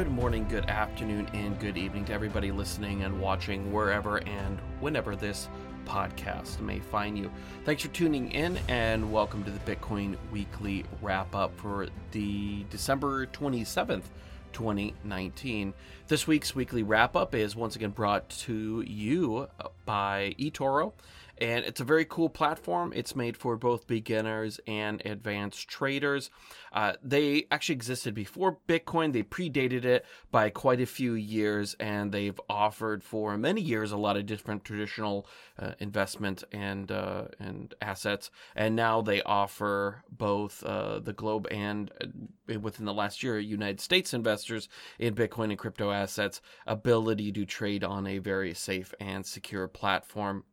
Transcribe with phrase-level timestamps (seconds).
[0.00, 5.14] good morning, good afternoon, and good evening to everybody listening and watching wherever and whenever
[5.14, 5.46] this
[5.84, 7.30] podcast may find you.
[7.66, 13.26] Thanks for tuning in and welcome to the Bitcoin Weekly Wrap Up for the December
[13.26, 14.04] 27th.
[14.52, 15.74] 2019.
[16.08, 19.46] This week's weekly wrap up is once again brought to you
[19.84, 20.92] by eToro
[21.40, 22.92] and it's a very cool platform.
[22.94, 26.30] It's made for both beginners and advanced traders.
[26.72, 29.12] Uh, they actually existed before Bitcoin.
[29.12, 33.96] They predated it by quite a few years, and they've offered for many years a
[33.96, 35.26] lot of different traditional
[35.58, 38.30] uh, investment and uh, and assets.
[38.54, 43.80] And now they offer both uh, the globe and uh, within the last year, United
[43.80, 49.24] States investors in Bitcoin and crypto assets ability to trade on a very safe and
[49.24, 50.44] secure platform.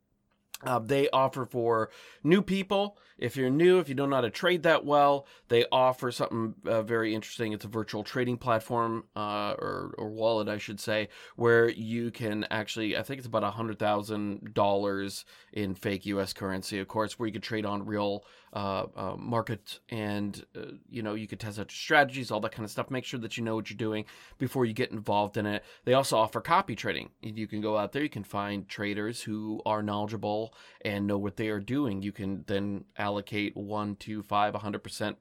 [0.63, 1.89] Uh, they offer for
[2.23, 2.97] new people.
[3.17, 6.55] If you're new, if you don't know how to trade that well, they offer something
[6.65, 7.51] uh, very interesting.
[7.53, 12.45] It's a virtual trading platform uh, or, or wallet, I should say, where you can
[12.49, 17.43] actually, I think it's about $100,000 in fake US currency, of course, where you could
[17.43, 18.23] trade on real
[18.57, 22.65] uh, uh, market and, uh, you know, you could test out strategies, all that kind
[22.65, 22.89] of stuff.
[22.89, 24.05] Make sure that you know what you're doing
[24.39, 25.63] before you get involved in it.
[25.85, 27.11] They also offer copy trading.
[27.21, 31.35] You can go out there, you can find traders who are knowledgeable and know what
[31.35, 32.01] they are doing.
[32.01, 35.17] You can then allocate one, two, five, a 100%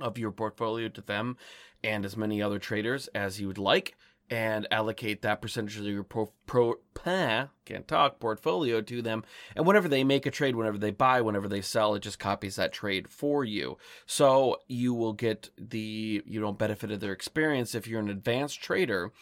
[0.00, 1.36] of your portfolio to them
[1.82, 3.94] and as many other traders as you would like
[4.30, 9.22] and allocate that percentage of your pro, pro eh, can't talk portfolio to them.
[9.54, 12.56] And whenever they make a trade whenever they buy whenever they sell it just copies
[12.56, 13.76] that trade for you.
[14.06, 17.74] So you will get the you know benefit of their experience.
[17.74, 19.12] If you're an advanced trader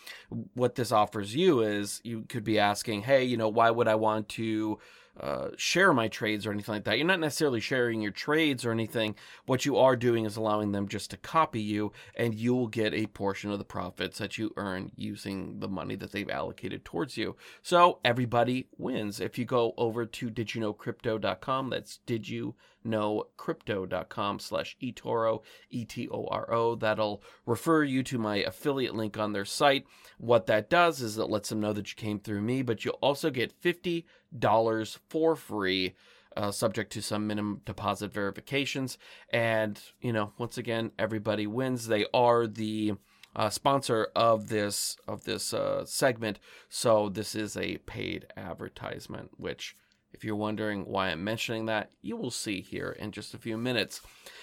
[0.55, 3.95] what this offers you is you could be asking hey you know why would i
[3.95, 4.79] want to
[5.21, 6.97] uh, share my trades or anything like that.
[6.97, 9.15] You're not necessarily sharing your trades or anything.
[9.47, 13.07] What you are doing is allowing them just to copy you, and you'll get a
[13.07, 17.37] portion of the profits that you earn using the money that they've allocated towards you.
[17.63, 19.21] So everybody wins.
[19.21, 22.55] If you go over to didyouknowcrypto.com, that's did you
[22.87, 26.75] knowcrypto.com slash etoro, E-T-O-R-O.
[26.77, 29.87] That'll refer you to my affiliate link on their site.
[30.19, 32.99] What that does is it lets them know that you came through me, but you'll
[33.01, 35.95] also get $50 for free.
[36.35, 38.97] Uh, subject to some minimum deposit verifications.
[39.35, 41.89] And, you know, once again, everybody wins.
[41.89, 42.95] They are the
[43.35, 46.39] uh, sponsor of this of this uh, segment,
[46.69, 49.77] so this is a paid advertisement, which
[50.13, 53.57] if you're wondering why I'm mentioning that, you will see here in just a few
[53.57, 54.01] minutes.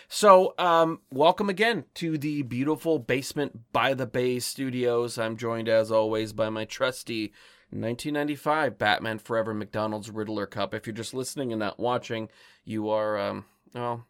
[0.07, 5.17] So, um, welcome again to the beautiful basement by the Bay studios.
[5.17, 7.27] I'm joined, as always, by my trusty
[7.71, 10.73] 1995 Batman Forever McDonald's Riddler Cup.
[10.73, 12.29] If you're just listening and not watching,
[12.65, 14.07] you are, um, well,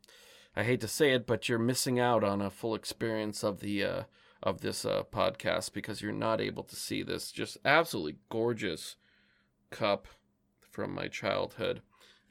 [0.55, 3.83] I hate to say it, but you're missing out on a full experience of the
[3.83, 4.03] uh,
[4.41, 8.95] of this uh, podcast because you're not able to see this just absolutely gorgeous
[9.69, 10.07] cup
[10.79, 11.81] from my childhood.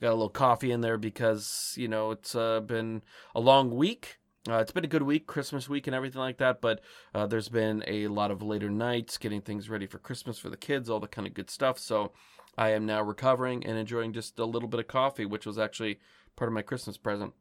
[0.00, 3.02] Got a little coffee in there because, you know, it's uh, been
[3.34, 4.20] a long week.
[4.48, 6.80] Uh, it's been a good week, Christmas week and everything like that, but
[7.14, 10.56] uh, there's been a lot of later nights getting things ready for Christmas for the
[10.56, 11.78] kids, all the kind of good stuff.
[11.78, 12.12] So
[12.56, 15.98] I am now recovering and enjoying just a little bit of coffee, which was actually
[16.36, 17.34] part of my Christmas present.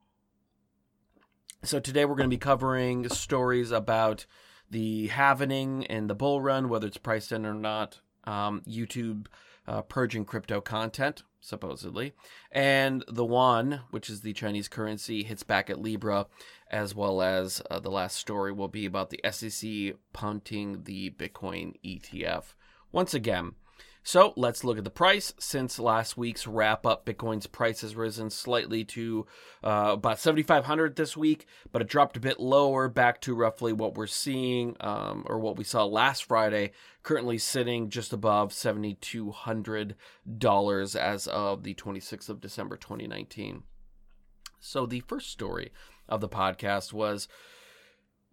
[1.64, 4.26] So today we're going to be covering stories about
[4.70, 9.28] the halvening and the bull run, whether it's priced in or not, um, YouTube
[9.68, 12.14] uh, purging crypto content, supposedly.
[12.52, 16.28] And the yuan, which is the Chinese currency, hits back at Libra,
[16.70, 21.74] as well as uh, the last story will be about the SEC punting the Bitcoin
[21.84, 22.54] ETF.
[22.92, 23.54] Once again,
[24.08, 25.34] so let's look at the price.
[25.38, 29.28] Since last week's wrap up, Bitcoin's price has risen slightly to
[29.62, 33.96] uh, about 7,500 this week, but it dropped a bit lower back to roughly what
[33.96, 36.72] we're seeing um, or what we saw last Friday,
[37.04, 43.64] currently sitting just above $7,200 as of the 26th of December 2019.
[44.62, 45.74] So the first story
[46.08, 47.28] of the podcast was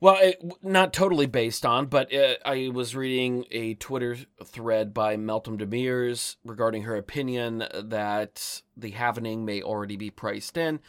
[0.05, 5.17] well, it, not totally based on, but uh, I was reading a Twitter thread by
[5.17, 10.81] Meltem Demirors regarding her opinion that the halvening may already be priced in.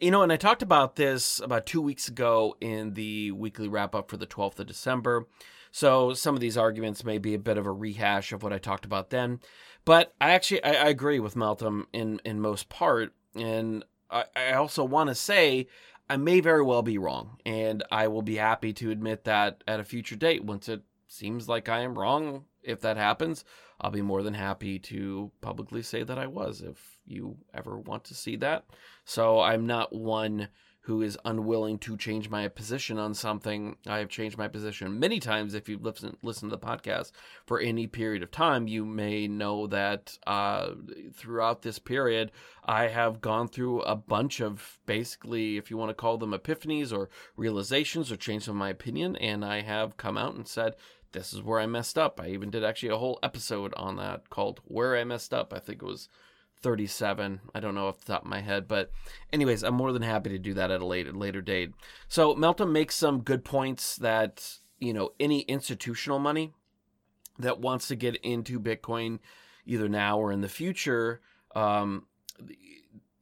[0.00, 3.94] You know, and I talked about this about two weeks ago in the weekly wrap
[3.94, 5.26] up for the 12th of December.
[5.70, 8.58] So some of these arguments may be a bit of a rehash of what I
[8.58, 9.40] talked about then.
[9.84, 14.52] But I actually I, I agree with Meltem in in most part, and I, I
[14.54, 15.66] also want to say
[16.08, 19.80] I may very well be wrong, and I will be happy to admit that at
[19.80, 22.44] a future date once it seems like I am wrong.
[22.62, 23.44] If that happens,
[23.80, 28.04] I'll be more than happy to publicly say that I was if you ever want
[28.04, 28.64] to see that.
[29.04, 30.48] So I'm not one
[30.82, 33.76] who is unwilling to change my position on something.
[33.86, 35.54] I have changed my position many times.
[35.54, 37.12] If you've listened listen to the podcast
[37.46, 40.70] for any period of time, you may know that uh,
[41.14, 42.32] throughout this period,
[42.64, 46.92] I have gone through a bunch of basically, if you want to call them epiphanies
[46.92, 50.74] or realizations or change of my opinion, and I have come out and said,
[51.12, 52.20] this is where I messed up.
[52.20, 55.52] I even did actually a whole episode on that called Where I Messed Up.
[55.52, 56.08] I think it was
[56.62, 57.40] 37.
[57.54, 58.90] I don't know off the top of my head, but
[59.32, 61.72] anyways, I'm more than happy to do that at a later later date.
[62.08, 66.52] So Meltem makes some good points that you know any institutional money
[67.38, 69.18] that wants to get into Bitcoin,
[69.66, 71.20] either now or in the future,
[71.54, 72.06] um,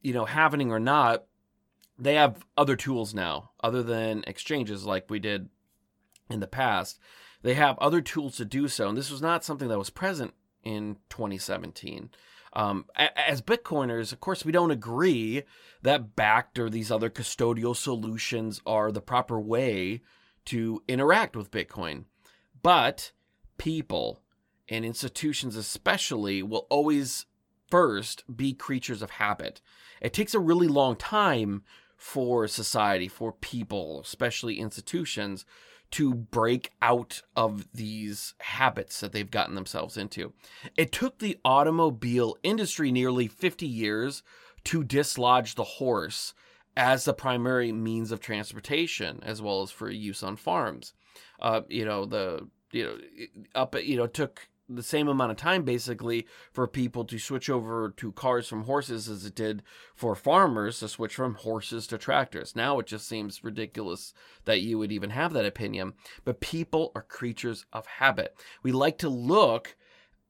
[0.01, 1.25] you know, halvening or not,
[1.97, 5.49] they have other tools now other than exchanges like we did
[6.29, 6.99] in the past.
[7.43, 10.33] They have other tools to do so, and this was not something that was present
[10.63, 12.09] in 2017.
[12.53, 15.43] Um, as Bitcoiners, of course, we don't agree
[15.83, 20.01] that Bakkt or these other custodial solutions are the proper way
[20.45, 22.05] to interact with Bitcoin.
[22.61, 23.11] But
[23.57, 24.21] people
[24.67, 27.25] and institutions, especially, will always
[27.69, 29.61] first be creatures of habit.
[30.01, 31.63] It takes a really long time
[31.95, 35.45] for society, for people, especially institutions,
[35.91, 40.33] to break out of these habits that they've gotten themselves into.
[40.77, 44.23] It took the automobile industry nearly 50 years
[44.65, 46.33] to dislodge the horse
[46.77, 50.93] as the primary means of transportation, as well as for use on farms.
[51.41, 52.97] Uh, you know, the you know
[53.53, 57.93] up you know took the same amount of time basically for people to switch over
[57.97, 59.63] to cars from horses as it did
[59.95, 62.55] for farmers to switch from horses to tractors.
[62.55, 64.13] Now it just seems ridiculous
[64.45, 65.93] that you would even have that opinion.
[66.23, 68.35] But people are creatures of habit.
[68.63, 69.75] We like to look,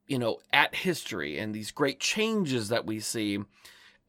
[0.06, 3.38] you know, at history and these great changes that we see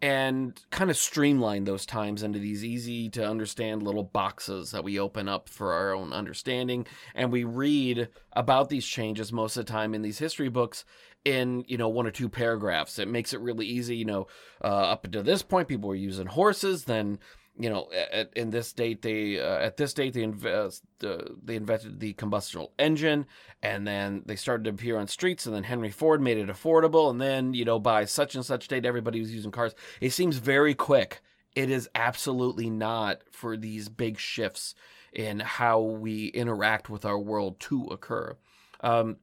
[0.03, 4.99] and kind of streamline those times into these easy to understand little boxes that we
[4.99, 6.85] open up for our own understanding.
[7.15, 10.83] And we read about these changes most of the time in these history books
[11.23, 12.99] in you know one or two paragraphs.
[12.99, 14.27] It makes it really easy you know
[14.61, 17.17] uh, up until this point people were using horses then
[17.57, 21.55] you know, at, in this date they uh, at this date they invest uh, they
[21.55, 23.25] invented the combustion engine,
[23.61, 27.09] and then they started to appear on streets, and then Henry Ford made it affordable,
[27.09, 29.75] and then you know by such and such date everybody was using cars.
[30.01, 31.21] It seems very quick.
[31.55, 34.73] It is absolutely not for these big shifts
[35.13, 38.35] in how we interact with our world to occur.
[38.81, 39.17] Um,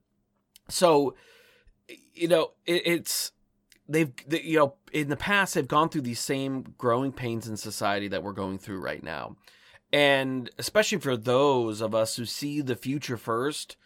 [0.68, 1.16] so,
[2.14, 3.32] you know, it, it's
[3.90, 7.56] they've they, you know in the past they've gone through these same growing pains in
[7.56, 9.36] society that we're going through right now.
[9.92, 13.76] And especially for those of us who see the future first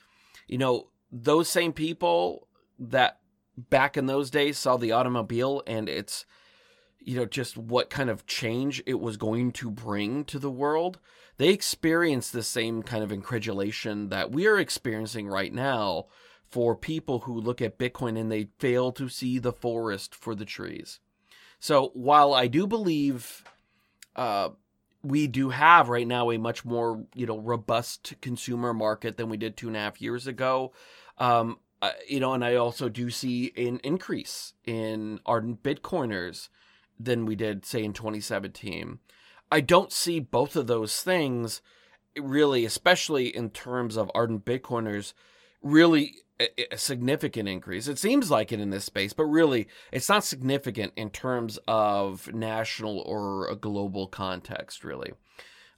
[0.46, 2.48] you know those same people
[2.78, 3.20] that
[3.56, 6.26] back in those days saw the automobile and it's
[6.98, 10.98] you know just what kind of change it was going to bring to the world
[11.36, 16.06] they experienced the same kind of incredulation that we are experiencing right now
[16.54, 20.44] for people who look at Bitcoin and they fail to see the forest for the
[20.44, 21.00] trees.
[21.58, 23.42] So while I do believe
[24.14, 24.50] uh,
[25.02, 29.36] we do have right now a much more you know robust consumer market than we
[29.36, 30.70] did two and a half years ago,
[31.18, 36.50] um, uh, you know, and I also do see an increase in ardent Bitcoiners
[37.00, 39.00] than we did say in 2017.
[39.50, 41.62] I don't see both of those things
[42.16, 45.14] really, especially in terms of ardent Bitcoiners,
[45.64, 47.88] really a, significant increase.
[47.88, 52.32] It seems like it in this space, but really it's not significant in terms of
[52.32, 55.12] national or a global context, really.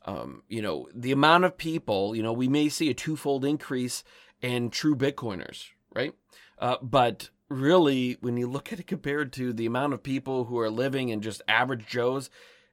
[0.05, 4.05] Um, you know, the amount of people, you know, we may see a twofold increase
[4.40, 6.14] in true Bitcoiners, right?
[6.59, 10.59] Uh, but really, when you look at it compared to the amount of people who
[10.59, 12.31] are living in just average Joes,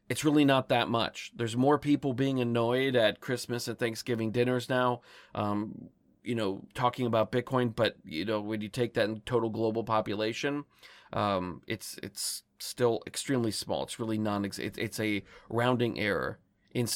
[0.09, 1.31] it's really not that much.
[1.35, 5.01] There's more people being annoyed at Christmas and Thanksgiving dinners now.
[5.33, 5.89] Um,
[6.23, 9.83] you know talking about Bitcoin, but you know when you take that in total global
[9.83, 10.65] population,
[11.11, 13.83] um, it's it's still extremely small.
[13.83, 14.45] It's really non.
[14.45, 16.39] It's, it's a rounding error
[16.73, 16.87] in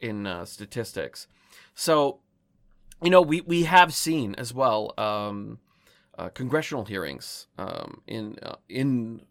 [0.00, 1.26] in uh, statistics.
[1.74, 2.20] So,
[3.02, 5.58] you know, we we have seen as well um,
[6.18, 9.22] uh, congressional hearings um, in uh, in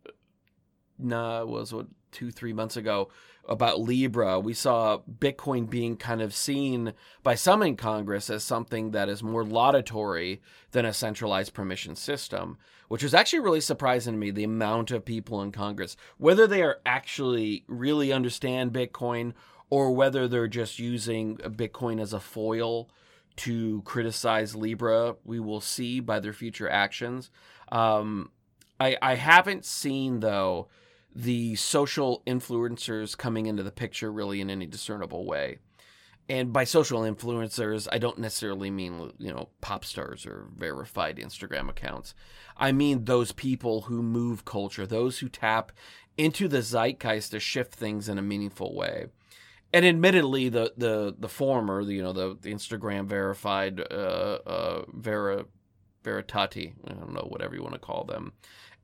[1.01, 3.09] uh, was what two three months ago
[3.47, 8.91] about Libra, we saw Bitcoin being kind of seen by some in Congress as something
[8.91, 14.19] that is more laudatory than a centralized permission system, which was actually really surprising to
[14.19, 19.33] me the amount of people in Congress, whether they are actually really understand Bitcoin
[19.69, 22.89] or whether they're just using Bitcoin as a foil
[23.37, 27.31] to criticize Libra, we will see by their future actions.
[27.71, 28.31] Um,
[28.79, 30.67] I, I haven't seen, though,
[31.15, 35.60] the social influencers coming into the picture really in any discernible way.
[36.27, 41.69] And by social influencers, I don't necessarily mean, you know, pop stars or verified Instagram
[41.69, 42.15] accounts.
[42.57, 45.72] I mean those people who move culture, those who tap
[46.17, 49.05] into the zeitgeist to shift things in a meaningful way.
[49.74, 54.86] And admittedly, the the the former, the, you know, the, the Instagram verified uh, uh,
[54.93, 55.45] Vera
[56.03, 58.34] Veritati, I don't know, whatever you want to call them,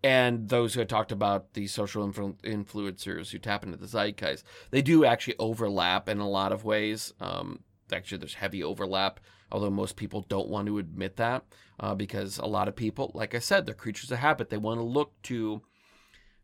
[0.03, 4.43] and those who had talked about the social influ- influencers who tap into the zeitgeist,
[4.72, 7.13] they do actually overlap in a lot of ways.
[7.20, 7.60] Um,
[7.93, 9.20] actually, there's heavy overlap,
[9.51, 11.43] although most people don't want to admit that
[11.79, 14.50] uh, because a lot of people, like I said, they're creatures of habit.
[14.50, 15.62] They want to look to,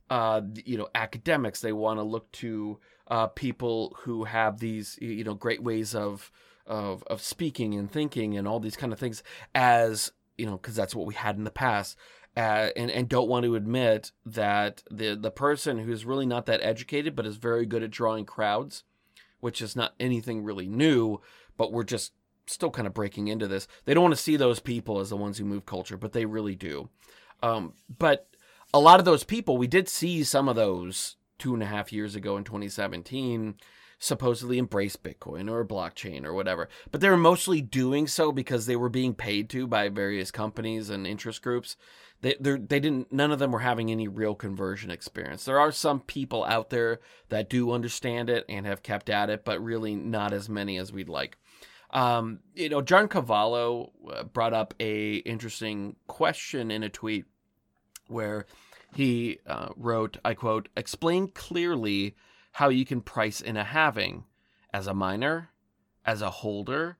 [0.09, 1.59] uh, you know, academics.
[1.59, 6.31] They want to look to uh, people who have these, you know, great ways of
[6.67, 9.23] of of speaking and thinking and all these kind of things
[9.55, 11.97] as you know, because that's what we had in the past
[12.37, 16.61] uh, and and don't want to admit that the the person who's really not that
[16.61, 18.83] educated but is very good at drawing crowds,
[19.39, 21.19] which is not anything really new,
[21.57, 22.13] but we're just
[22.45, 23.67] still kind of breaking into this.
[23.85, 26.25] They don't want to see those people as the ones who move culture, but they
[26.25, 26.89] really do.
[27.41, 28.27] Um, but
[28.71, 31.91] a lot of those people, we did see some of those two and a half
[31.91, 33.55] years ago in 2017
[33.99, 36.69] supposedly embrace Bitcoin or blockchain or whatever.
[36.91, 40.89] But they were mostly doing so because they were being paid to by various companies
[40.89, 41.75] and interest groups.
[42.21, 45.45] They they didn't none of them were having any real conversion experience.
[45.45, 46.99] There are some people out there
[47.29, 50.91] that do understand it and have kept at it, but really not as many as
[50.91, 51.37] we'd like.
[51.91, 57.25] Um, you know, John Carvalho uh, brought up a interesting question in a tweet
[58.07, 58.45] where
[58.95, 62.15] he uh, wrote, I quote, explain clearly
[62.57, 64.23] how you can price in a halving
[64.73, 65.51] as a miner,
[66.03, 66.97] as a holder,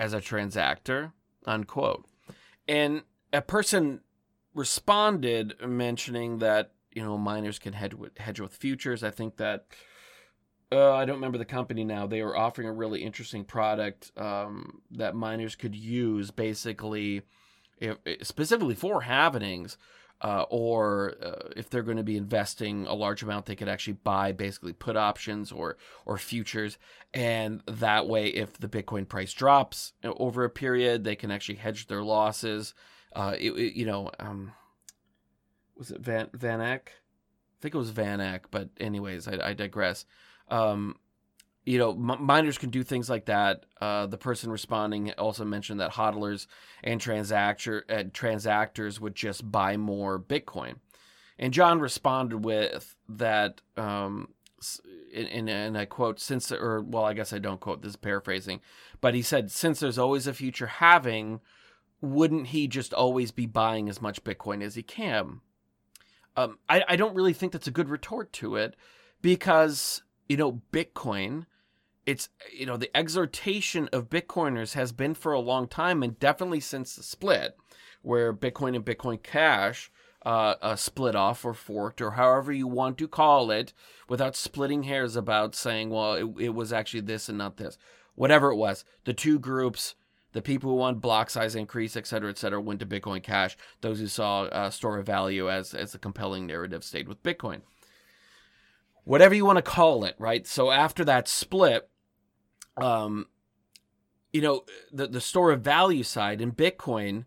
[0.00, 1.12] as a transactor,
[1.44, 2.04] unquote.
[2.66, 4.00] And a person
[4.52, 9.04] responded mentioning that, you know, miners can hedge with, hedge with futures.
[9.04, 9.66] I think that,
[10.72, 12.08] uh, I don't remember the company now.
[12.08, 17.22] They were offering a really interesting product um, that miners could use basically,
[17.78, 19.76] if, specifically for halvenings
[20.22, 23.94] uh, or uh, if they're going to be investing a large amount, they could actually
[23.94, 26.78] buy basically put options or or futures,
[27.12, 31.86] and that way, if the Bitcoin price drops over a period, they can actually hedge
[31.86, 32.74] their losses.
[33.14, 34.52] Uh, it, it, you know, um,
[35.76, 36.92] was it Van Van Eck?
[36.94, 40.04] I think it was Van Eck, but anyways, I, I digress.
[40.48, 40.96] Um,
[41.66, 43.66] you know, m- miners can do things like that.
[43.80, 46.46] Uh, the person responding also mentioned that hodlers
[46.82, 50.76] and transactor uh, transactors would just buy more Bitcoin,
[51.38, 53.60] and John responded with that.
[53.76, 54.28] Um,
[55.14, 58.60] and, and I quote, since, or well, I guess I don't quote this is paraphrasing,
[59.00, 61.40] but he said, since there's always a future halving,
[62.00, 65.40] wouldn't he just always be buying as much Bitcoin as he can?
[66.36, 68.76] Um, I, I don't really think that's a good retort to it
[69.22, 71.46] because, you know, Bitcoin
[72.06, 76.60] it's you know the exhortation of bitcoiners has been for a long time and definitely
[76.60, 77.56] since the split
[78.02, 79.90] where bitcoin and bitcoin cash
[80.24, 83.72] uh, uh, split off or forked or however you want to call it
[84.08, 87.78] without splitting hairs about saying well it, it was actually this and not this.
[88.14, 89.94] Whatever it was the two groups
[90.32, 93.56] the people who want block size increase et cetera et cetera went to bitcoin cash.
[93.82, 97.60] Those who saw uh, store of value as as a compelling narrative stayed with bitcoin.
[99.04, 100.44] Whatever you want to call it right?
[100.44, 101.88] So after that split
[102.76, 103.26] um,
[104.32, 107.24] you know, the the store of value side in Bitcoin,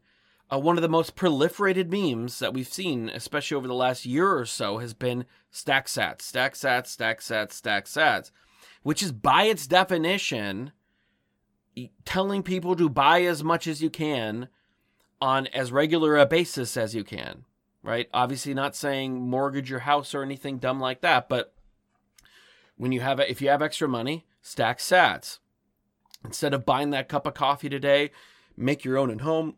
[0.51, 4.37] uh, one of the most proliferated memes that we've seen, especially over the last year
[4.37, 8.31] or so, has been stack sats, stack sats, stack sats, stack sats,
[8.83, 10.71] which is by its definition
[12.05, 14.49] telling people to buy as much as you can
[15.21, 17.45] on as regular a basis as you can,
[17.83, 18.09] right?
[18.13, 21.53] Obviously, not saying mortgage your house or anything dumb like that, but
[22.77, 25.37] when you have if you have extra money, stack sats.
[26.25, 28.09] Instead of buying that cup of coffee today,
[28.57, 29.55] make your own at home.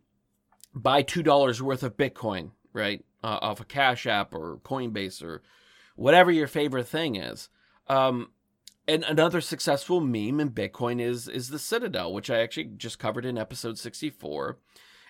[0.75, 5.41] Buy two dollars worth of Bitcoin, right, uh, off a Cash App or Coinbase or
[5.95, 7.49] whatever your favorite thing is.
[7.87, 8.31] Um,
[8.87, 13.25] and another successful meme in Bitcoin is is the Citadel, which I actually just covered
[13.25, 14.59] in episode sixty four.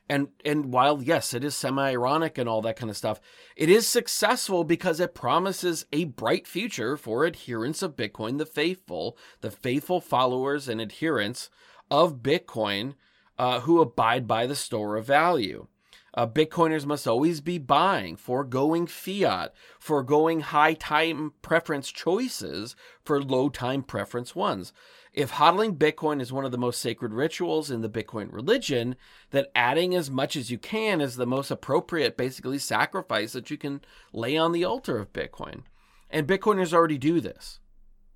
[0.09, 3.21] And and while yes, it is semi-ironic and all that kind of stuff,
[3.55, 9.17] it is successful because it promises a bright future for adherents of Bitcoin, the faithful,
[9.39, 11.49] the faithful followers and adherents
[11.89, 12.95] of Bitcoin
[13.37, 15.67] uh, who abide by the store of value.
[16.13, 23.47] Uh, Bitcoiners must always be buying, foregoing fiat, foregoing high time preference choices for low
[23.47, 24.73] time preference ones.
[25.13, 28.95] If hodling Bitcoin is one of the most sacred rituals in the Bitcoin religion,
[29.31, 33.57] then adding as much as you can is the most appropriate, basically, sacrifice that you
[33.57, 33.81] can
[34.13, 35.63] lay on the altar of Bitcoin.
[36.09, 37.59] And Bitcoiners already do this,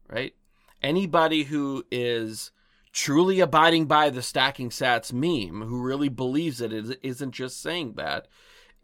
[0.09, 0.35] right?
[0.81, 2.51] Anybody who is
[2.93, 7.95] truly abiding by the stacking sats meme, who really believes it, it isn't just saying
[7.95, 8.27] that,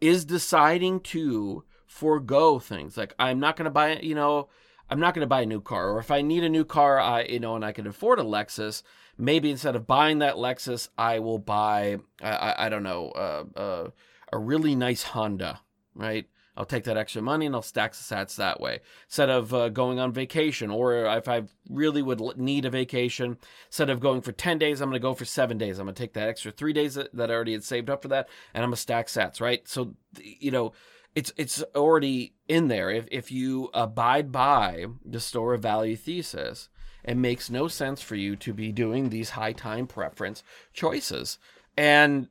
[0.02, 2.98] is deciding to forego things.
[2.98, 4.50] Like, I'm not going to buy, you know,
[4.90, 5.90] I'm not going to buy a new car.
[5.90, 8.24] Or if I need a new car, I, you know, and I can afford a
[8.24, 8.82] Lexus,
[9.16, 13.90] maybe instead of buying that Lexus, I will buy, I, I, don't know, uh, uh,
[14.32, 15.60] a really nice Honda,
[15.94, 16.26] right?
[16.54, 18.80] I'll take that extra money and I'll stack the sats that way.
[19.06, 23.88] Instead of uh, going on vacation, or if I really would need a vacation, instead
[23.88, 25.78] of going for 10 days, I'm going to go for seven days.
[25.78, 28.02] I'm going to take that extra three days that, that I already had saved up
[28.02, 29.66] for that, and I'm going to stack sats, right?
[29.66, 30.72] So, you know,
[31.14, 32.90] it's it's already in there.
[32.90, 36.68] If if you abide by the store of value thesis,
[37.04, 40.42] it makes no sense for you to be doing these high time preference
[40.72, 41.38] choices.
[41.76, 42.28] And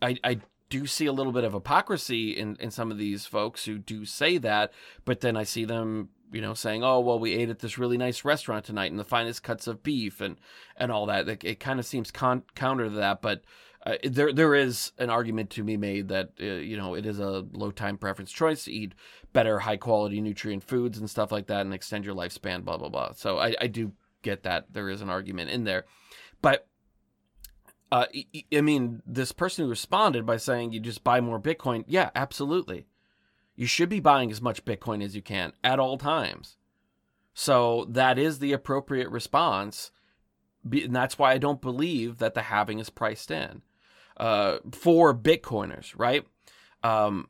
[0.00, 3.64] I I do see a little bit of hypocrisy in, in some of these folks
[3.64, 4.72] who do say that,
[5.04, 7.98] but then I see them, you know, saying, "Oh, well, we ate at this really
[7.98, 10.36] nice restaurant tonight, and the finest cuts of beef, and
[10.76, 13.42] and all that." It, it kind of seems con- counter to that, but
[13.86, 17.18] uh, there there is an argument to be made that uh, you know it is
[17.18, 18.94] a low time preference choice to eat
[19.32, 22.64] better high quality nutrient foods and stuff like that and extend your lifespan.
[22.64, 23.12] Blah blah blah.
[23.12, 25.86] So I, I do get that there is an argument in there,
[26.42, 26.66] but
[27.90, 28.06] uh,
[28.54, 31.84] I mean, this person who responded by saying you just buy more Bitcoin.
[31.88, 32.86] Yeah, absolutely.
[33.56, 36.56] You should be buying as much Bitcoin as you can at all times.
[37.34, 39.90] So that is the appropriate response.
[40.70, 43.62] And that's why I don't believe that the halving is priced in
[44.20, 46.24] uh, for Bitcoiners, right?
[46.84, 47.28] Um,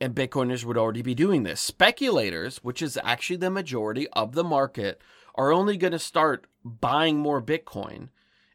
[0.00, 1.60] and Bitcoiners would already be doing this.
[1.60, 5.00] Speculators, which is actually the majority of the market,
[5.34, 8.08] are only going to start buying more Bitcoin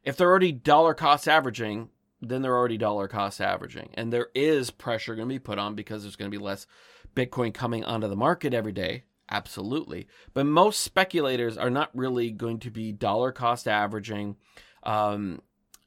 [0.05, 1.89] if they're already dollar cost averaging,
[2.21, 3.89] then they're already dollar cost averaging.
[3.95, 6.67] And there is pressure going to be put on because there's going to be less
[7.15, 9.03] Bitcoin coming onto the market every day.
[9.29, 10.07] Absolutely.
[10.35, 14.35] But most speculators are not really going to be dollar cost averaging.
[14.83, 15.41] Um,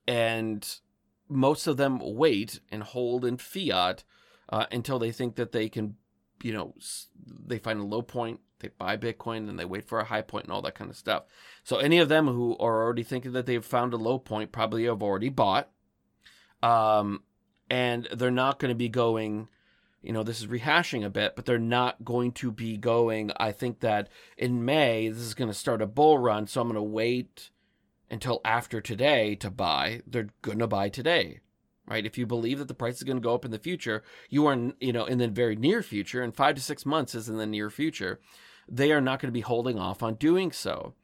[0.08, 0.68] and
[1.28, 4.04] most of them wait and hold in fiat
[4.48, 5.96] uh, until they think that they can,
[6.42, 6.74] you know,
[7.46, 10.44] they find a low point they buy Bitcoin and they wait for a high point
[10.44, 11.24] and all that kind of stuff.
[11.62, 14.84] So any of them who are already thinking that they've found a low point probably
[14.84, 15.70] have already bought.
[16.62, 17.22] Um,
[17.70, 19.48] and they're not going to be going,
[20.02, 23.30] you know, this is rehashing a bit, but they're not going to be going.
[23.36, 26.46] I think that in May, this is going to start a bull run.
[26.46, 27.50] So I'm going to wait
[28.10, 30.02] until after today to buy.
[30.06, 31.40] They're going to buy today
[31.90, 32.04] right?
[32.04, 34.44] If you believe that the price is going to go up in the future, you
[34.44, 37.38] are, you know, in the very near future, and five to six months is in
[37.38, 38.20] the near future
[38.68, 40.94] they are not going to be holding off on doing so.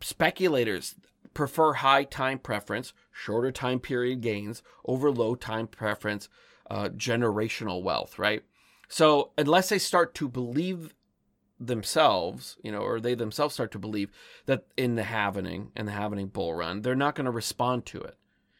[0.00, 0.94] Speculators
[1.34, 6.28] prefer high time preference, shorter time period gains over low time preference,
[6.70, 8.42] uh, generational wealth, right?
[8.88, 10.94] So unless they start to believe
[11.58, 14.10] themselves, you know, or they themselves start to believe
[14.46, 18.00] that in the halvening and the halvening bull run, they're not going to respond to
[18.00, 18.16] it.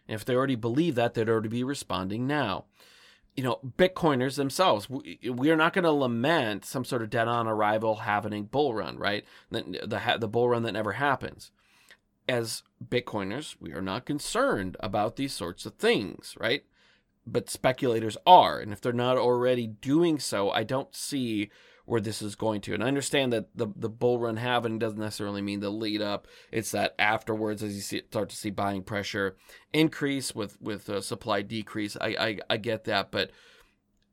[0.09, 2.66] And if they already believe that, they'd already be responding now
[3.37, 7.26] you know, Bitcoiners themselves, we, we are not going to lament some sort of dead
[7.26, 9.24] on arrival halvening bull run, right?
[9.50, 11.50] The, the, the bull run that never happens.
[12.28, 16.64] As Bitcoiners, we are not concerned about these sorts of things, right?
[17.26, 18.61] But speculators are.
[18.61, 21.50] And if they're not already doing so, I don't see
[21.87, 22.75] where this is going to.
[22.75, 26.27] And I understand that the the bull run having doesn't necessarily mean the lead up.
[26.51, 29.37] It's that afterwards, as you see, start to see buying pressure
[29.73, 31.97] increase with with uh, supply decrease.
[32.01, 33.31] I, I I get that, but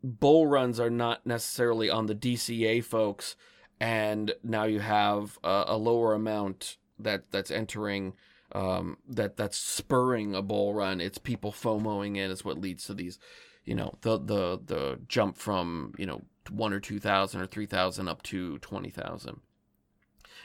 [0.03, 3.35] bull runs are not necessarily on the DCA folks.
[3.79, 8.13] And now you have a, a lower amount that that's entering.
[8.53, 10.99] Um, that that's spurring a bull run.
[10.99, 13.17] It's people FOMOing in is what leads to these,
[13.63, 17.65] you know, the the the jump from you know one or two thousand or three
[17.65, 19.41] thousand up to twenty thousand.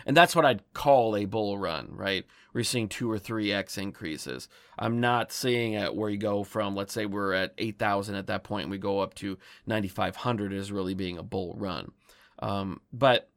[0.04, 2.26] And that's what I'd call a bull run, right?
[2.52, 4.48] We're seeing two or three X increases.
[4.78, 8.44] I'm not seeing it where you go from, let's say we're at 8,000 at that
[8.44, 11.92] point and we go up to 9,500 as really being a bull run.
[12.40, 13.30] Um, but,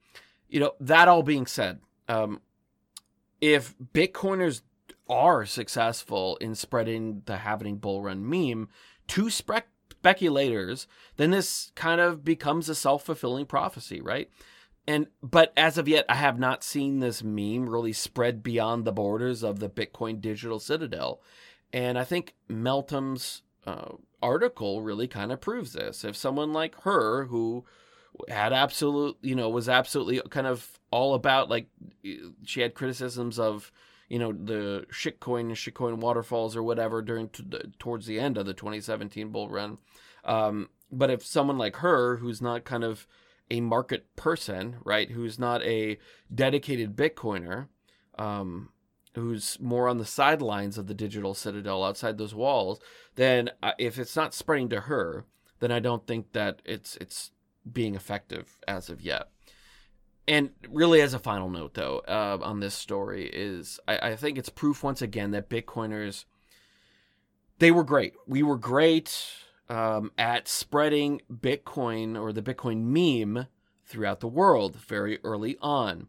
[0.50, 2.42] you know, that all being said, um,
[3.40, 4.62] if Bitcoiners
[5.10, 8.70] are successful in spreading the halvening bull run meme
[9.08, 9.64] to spread
[10.00, 14.30] speculators, then this kind of becomes a self fulfilling prophecy, right?
[14.88, 18.92] And but as of yet, I have not seen this meme really spread beyond the
[18.92, 21.22] borders of the Bitcoin digital citadel.
[21.72, 26.04] And I think Meltem's uh, article really kind of proves this.
[26.04, 27.66] If someone like her, who
[28.30, 31.68] had absolute, you know, was absolutely kind of all about like
[32.46, 33.72] she had criticisms of
[34.10, 37.46] you know the shitcoin shitcoin waterfalls or whatever during t-
[37.78, 39.78] towards the end of the 2017 bull run.
[40.26, 43.08] Um, but if someone like her, who's not kind of
[43.52, 45.98] a market person, right, who's not a
[46.34, 47.68] dedicated Bitcoiner,
[48.18, 48.70] um,
[49.16, 52.80] who's more on the sidelines of the digital citadel outside those walls,
[53.16, 55.26] then uh, if it's not spreading to her,
[55.60, 57.32] then I don't think that it's it's
[57.72, 59.30] being effective as of yet.
[60.30, 64.38] And really, as a final note, though, uh, on this story is I, I think
[64.38, 66.26] it's proof once again that Bitcoiners
[67.58, 68.14] they were great.
[68.28, 69.26] We were great
[69.70, 73.48] um, at spreading Bitcoin or the Bitcoin meme
[73.86, 76.08] throughout the world very early on.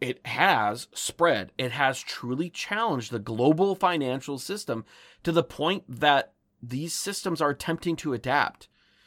[0.00, 1.52] It has spread.
[1.56, 4.84] It has truly challenged the global financial system
[5.22, 8.66] to the point that these systems are attempting to adapt.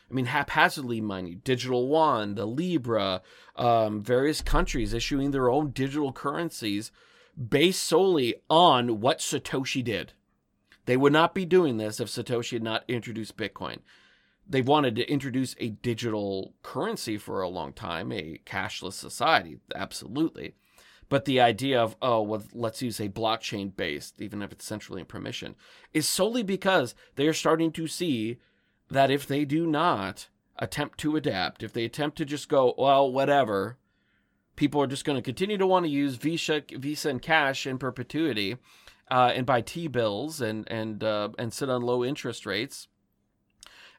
[0.10, 3.22] I mean, haphazardly, mind you, Digital Yuan, the Libra,
[3.56, 6.92] um, various countries issuing their own digital currencies
[7.38, 10.14] based solely on what Satoshi did.
[10.86, 13.80] They would not be doing this if Satoshi had not introduced Bitcoin.
[14.48, 20.54] They wanted to introduce a digital currency for a long time, a cashless society, absolutely.
[21.10, 25.02] But the idea of, oh, well, let's use a blockchain based, even if it's centrally
[25.02, 25.56] in permission,
[25.94, 28.38] is solely because they are starting to see
[28.90, 33.12] that if they do not attempt to adapt, if they attempt to just go, well,
[33.12, 33.78] whatever,
[34.56, 37.78] people are just going to continue to want to use Visa, Visa and cash in
[37.78, 38.58] perpetuity
[39.10, 42.88] uh, and buy T bills and and uh, and sit on low interest rates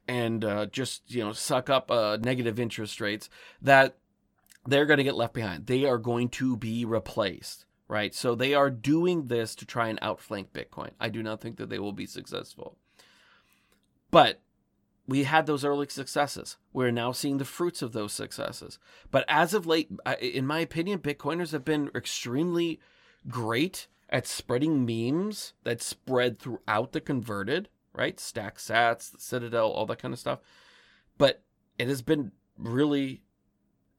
[0.09, 3.29] and uh, just you know suck up uh, negative interest rates
[3.62, 3.96] that
[4.66, 5.66] they're going to get left behind.
[5.66, 8.14] They are going to be replaced, right?
[8.14, 10.90] So they are doing this to try and outflank Bitcoin.
[10.99, 12.77] I do not think that they will be successful,
[14.11, 14.40] but
[15.07, 16.57] we had those early successes.
[16.73, 18.79] We're now seeing the fruits of those successes.
[19.11, 19.90] But as of late,
[20.21, 22.81] in my opinion, Bitcoiners have been extremely
[23.29, 28.19] great at spreading memes that spread throughout the converted, right?
[28.19, 30.40] Stack sats, the Citadel, all that kind of stuff.
[31.19, 31.42] But
[31.79, 33.23] it has been really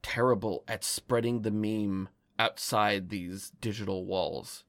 [0.02, 4.64] terrible at spreading the meme outside these digital walls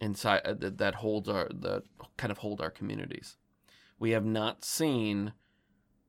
[0.00, 1.82] inside uh, that hold our that
[2.16, 3.36] kind of hold our communities.
[3.98, 5.32] We have not seen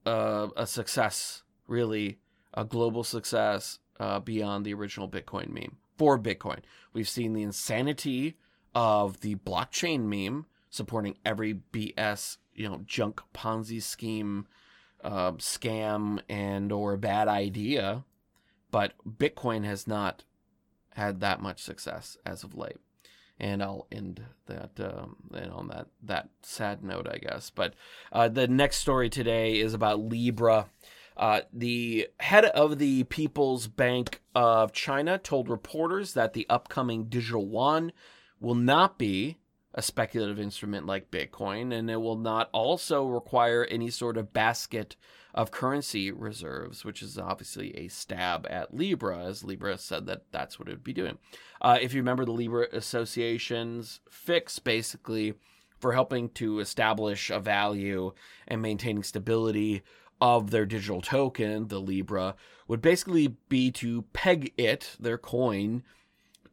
[0.06, 2.20] uh, a success really
[2.54, 6.60] a global success uh, beyond the original Bitcoin meme for Bitcoin.
[6.94, 8.38] We've seen the insanity
[8.76, 14.48] of the blockchain meme supporting every BS, you know, junk Ponzi scheme,
[15.04, 18.04] uh, scam, and or bad idea,
[18.70, 20.24] but Bitcoin has not
[20.96, 22.78] had that much success as of late.
[23.42, 27.50] And I'll end that um, and on that that sad note, I guess.
[27.50, 27.74] But
[28.12, 30.68] uh, the next story today is about Libra.
[31.18, 37.44] Uh, the head of the People's Bank of China told reporters that the upcoming digital
[37.44, 37.92] yuan
[38.40, 39.38] will not be
[39.74, 44.96] a speculative instrument like Bitcoin, and it will not also require any sort of basket
[45.34, 50.60] of currency reserves, which is obviously a stab at Libra, as Libra said that that's
[50.60, 51.18] what it would be doing.
[51.62, 55.34] Uh, if you remember the Libra Association's fix, basically,
[55.80, 58.12] for helping to establish a value
[58.48, 59.82] and maintaining stability
[60.20, 62.36] of their digital token, the Libra,
[62.68, 65.84] would basically be to peg it, their coin,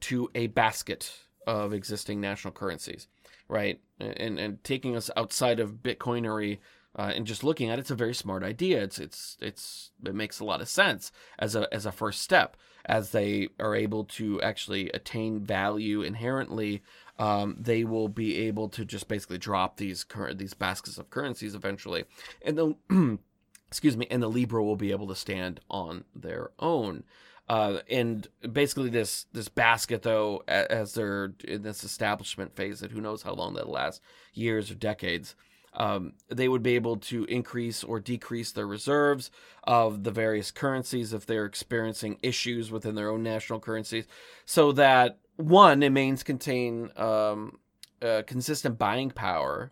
[0.00, 3.08] to a basket of existing national currencies,
[3.48, 3.80] right?
[3.98, 6.58] And and taking us outside of Bitcoinery
[6.96, 8.82] uh, and just looking at it, it's a very smart idea.
[8.82, 12.56] It's it's it's it makes a lot of sense as a as a first step
[12.84, 16.82] as they are able to actually attain value inherently.
[17.18, 21.54] Um, they will be able to just basically drop these current these baskets of currencies
[21.54, 22.04] eventually,
[22.42, 22.58] and
[22.90, 23.18] then
[23.68, 27.04] excuse me, and the Libra will be able to stand on their own.
[27.48, 33.00] Uh, and basically, this this basket, though, as they're in this establishment phase, that who
[33.00, 34.02] knows how long that'll last,
[34.34, 35.34] years or decades,
[35.74, 39.30] um, they would be able to increase or decrease their reserves
[39.64, 44.06] of the various currencies if they're experiencing issues within their own national currencies,
[44.44, 47.58] so that one, it means contain um,
[48.02, 49.70] uh, consistent buying power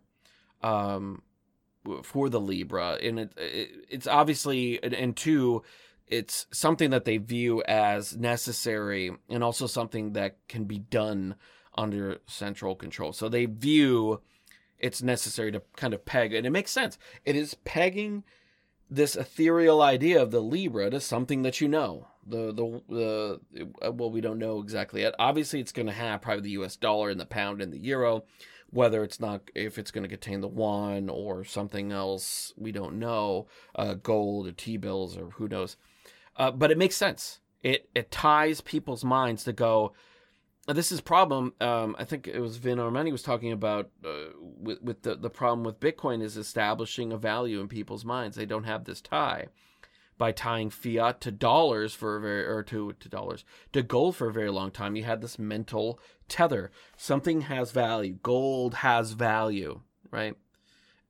[0.62, 1.22] um,
[2.02, 5.62] for the Libra, and it, it, it's obviously and two
[6.06, 11.34] it's something that they view as necessary and also something that can be done
[11.76, 13.12] under central control.
[13.12, 14.20] So they view
[14.78, 16.98] it's necessary to kind of peg, and it makes sense.
[17.24, 18.24] It is pegging
[18.88, 22.08] this ethereal idea of the Libra to something that you know.
[22.26, 23.40] The the
[23.80, 25.14] the well, we don't know exactly yet.
[25.18, 26.76] Obviously, it's going to have probably the U.S.
[26.76, 28.24] dollar and the pound and the euro.
[28.70, 32.98] Whether it's not, if it's going to contain the yuan or something else, we don't
[32.98, 33.46] know.
[33.76, 35.76] Uh, gold or T bills or who knows.
[36.36, 37.40] Uh, but it makes sense.
[37.62, 39.92] It it ties people's minds to go.
[40.68, 41.54] This is problem.
[41.60, 45.30] Um, I think it was Vin Armani was talking about uh, with with the the
[45.30, 48.36] problem with Bitcoin is establishing a value in people's minds.
[48.36, 49.46] They don't have this tie,
[50.18, 54.28] by tying fiat to dollars for a very or to to dollars to gold for
[54.28, 54.96] a very long time.
[54.96, 56.70] You had this mental tether.
[56.96, 58.18] Something has value.
[58.22, 60.34] Gold has value, right?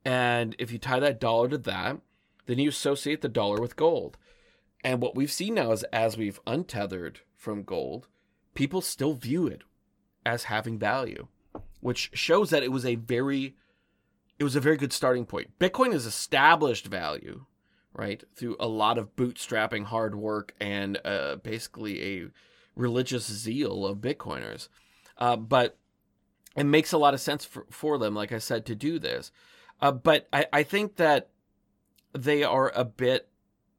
[0.03, 1.97] And if you tie that dollar to that,
[2.45, 4.17] then you associate the dollar with gold.
[4.83, 8.07] And what we've seen now is as we've untethered from gold,
[8.57, 9.61] people still view it
[10.25, 11.27] as having value,
[11.79, 13.55] which shows that it was a very
[14.39, 15.57] it was a very good starting point.
[15.59, 17.45] Bitcoin has established value,
[17.93, 22.27] right, through a lot of bootstrapping, hard work, and uh, basically a
[22.75, 24.69] religious zeal of Bitcoiners.
[25.19, 25.77] Uh, but
[26.55, 29.31] it makes a lot of sense for, for them, like I said, to do this.
[29.81, 31.29] Uh, but I, I think that
[32.13, 33.29] they are a bit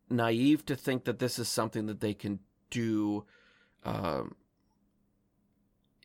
[0.08, 2.38] naive to think that this is something that they can
[2.70, 3.24] do
[3.84, 4.34] um,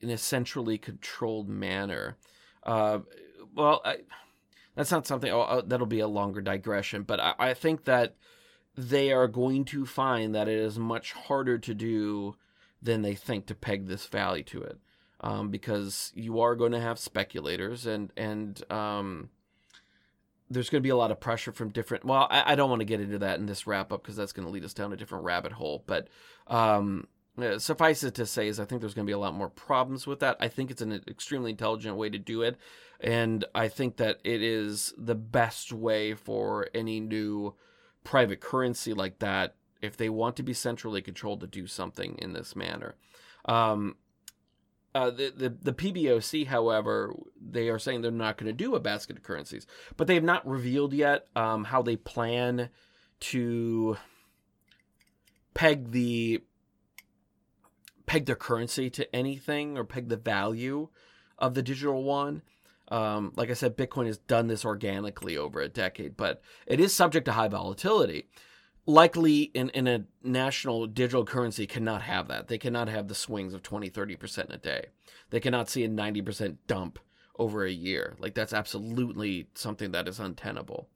[0.03, 2.17] in a centrally controlled manner.
[2.63, 2.99] Uh,
[3.55, 3.97] well, I,
[4.75, 8.15] that's not something oh, oh, that'll be a longer digression, but I, I think that
[8.75, 12.35] they are going to find that it is much harder to do
[12.81, 14.77] than they think to peg this value to it,
[15.21, 19.29] um, because you are going to have speculators and and um,
[20.49, 22.05] there's going to be a lot of pressure from different.
[22.05, 24.33] Well, I, I don't want to get into that in this wrap up because that's
[24.33, 25.83] going to lead us down a different rabbit hole.
[25.85, 26.07] But
[26.47, 29.33] um, uh, suffice it to say is I think there's going to be a lot
[29.33, 30.37] more problems with that.
[30.39, 32.57] I think it's an extremely intelligent way to do it,
[32.99, 37.55] and I think that it is the best way for any new
[38.03, 42.33] private currency like that if they want to be centrally controlled to do something in
[42.33, 42.95] this manner.
[43.45, 43.97] Um,
[44.95, 48.79] uh, the, the the PBOC, however, they are saying they're not going to do a
[48.79, 49.65] basket of currencies,
[49.97, 52.69] but they have not revealed yet um, how they plan
[53.19, 53.97] to
[55.55, 56.43] peg the
[58.13, 60.87] peg their currency to anything or peg the value
[61.39, 62.43] of the digital yuan.
[62.89, 66.95] Um, like I said, Bitcoin has done this organically over a decade, but it is
[66.95, 68.27] subject to high volatility.
[68.85, 72.49] Likely, in, in a national digital currency, cannot have that.
[72.49, 74.85] They cannot have the swings of 20, 30% in a day.
[75.31, 76.99] They cannot see a 90% dump
[77.39, 78.15] over a year.
[78.19, 80.87] Like, that's absolutely something that is untenable.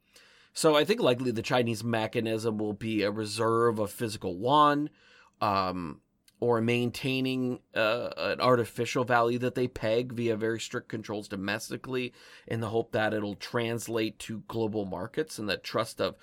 [0.54, 4.92] So, I think likely the Chinese mechanism will be a reserve of physical yuan,
[5.42, 6.02] um,
[6.40, 12.14] or maintaining uh, an artificial value that they peg via very strict controls domestically
[12.46, 16.16] in the hope that it'll translate to global markets and that trust of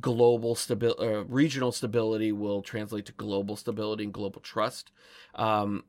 [0.00, 4.92] global stability, uh, regional stability will translate to global stability and global trust.
[5.34, 5.84] Um,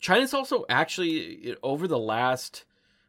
[0.00, 2.64] China's also actually, over the last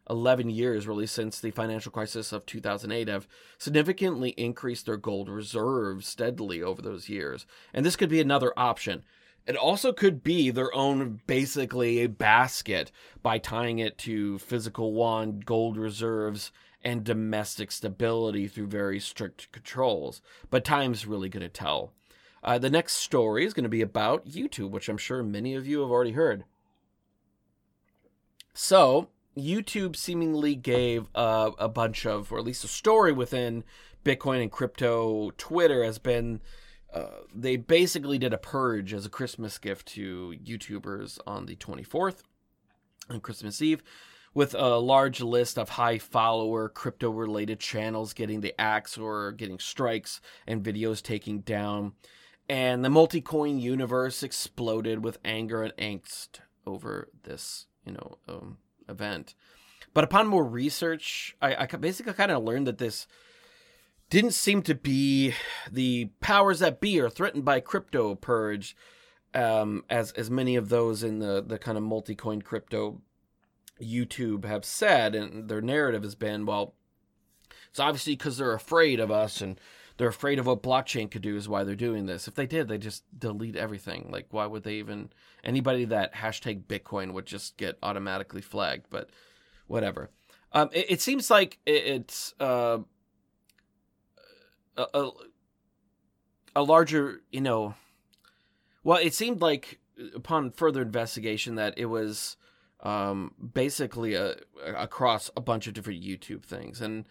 [0.09, 6.07] 11 years, really since the financial crisis of 2008, have significantly increased their gold reserves
[6.07, 7.45] steadily over those years.
[7.73, 9.03] And this could be another option.
[9.49, 12.91] It also could be their own basically a basket
[13.23, 16.51] by tying it to physical yuan, gold reserves,
[16.83, 20.21] and domestic stability through very strict controls.
[20.51, 21.93] But time's really going to tell.
[22.43, 25.65] Uh, the next story is going to be about YouTube, which I'm sure many of
[25.65, 26.43] you have already heard.
[28.53, 33.63] So, YouTube seemingly gave uh, a bunch of, or at least a story within
[34.05, 35.31] Bitcoin and crypto.
[35.39, 36.39] Twitter has been
[36.93, 42.23] uh, they basically did a purge as a Christmas gift to YouTubers on the 24th
[43.09, 43.83] on Christmas Eve
[44.33, 49.59] with a large list of high follower crypto related channels getting the axe or getting
[49.59, 51.93] strikes and videos taking down.
[52.47, 58.57] And the multi coin universe exploded with anger and angst over this, you know, um,
[58.87, 59.35] event.
[59.93, 63.07] But upon more research, I, I basically kind of learned that this
[64.09, 65.33] didn't seem to be
[65.71, 68.75] the powers that be are threatened by crypto purge,
[69.33, 73.01] um, as as many of those in the the kind of multi coin crypto
[73.81, 76.73] YouTube have said, and their narrative has been, well,
[77.69, 79.59] it's obviously because they're afraid of us and
[79.97, 82.27] they're afraid of what blockchain could do is why they're doing this.
[82.27, 84.09] If they did, they just delete everything.
[84.09, 85.11] Like, why would they even?
[85.43, 88.87] Anybody that hashtag Bitcoin would just get automatically flagged.
[88.89, 89.09] But
[89.67, 90.09] whatever.
[90.51, 92.79] Um, it, it seems like it, it's uh,
[94.77, 95.09] a,
[96.55, 97.75] a, larger, you know,
[98.83, 99.79] well, it seemed like
[100.15, 102.37] upon further investigation that it was
[102.81, 107.07] um, basically a, across a bunch of different YouTube things, and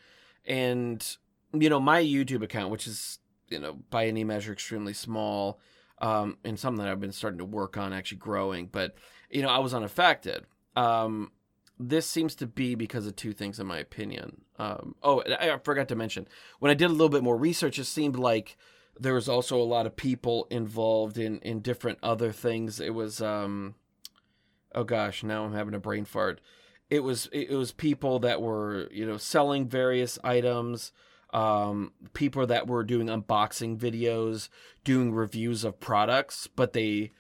[0.46, 1.16] and
[1.52, 3.18] you know my YouTube account, which is
[3.48, 5.60] you know by any measure extremely small,
[6.00, 8.94] um, and something that I've been starting to work on actually growing, but
[9.30, 10.46] you know I was unaffected.
[10.74, 11.32] Um,
[11.78, 14.42] this seems to be because of two things, in my opinion.
[14.58, 16.26] Um, oh, I forgot to mention
[16.58, 18.56] when I did a little bit more research, it seemed like
[18.98, 22.80] there was also a lot of people involved in in different other things.
[22.80, 23.76] It was, um,
[24.74, 26.40] oh gosh, now I'm having a brain fart.
[26.90, 30.92] It was it was people that were you know selling various items.
[31.32, 34.48] um, people that were doing unboxing videos,
[34.84, 37.12] doing reviews of products, but they,